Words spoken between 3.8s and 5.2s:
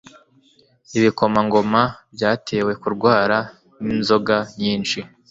n inzoga nyinshi